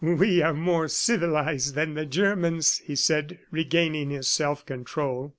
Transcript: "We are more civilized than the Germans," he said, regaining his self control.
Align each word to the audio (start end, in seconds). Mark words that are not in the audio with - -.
"We 0.03 0.41
are 0.41 0.55
more 0.55 0.87
civilized 0.87 1.75
than 1.75 1.93
the 1.93 2.07
Germans," 2.07 2.79
he 2.83 2.95
said, 2.95 3.37
regaining 3.51 4.09
his 4.09 4.27
self 4.27 4.65
control. 4.65 5.29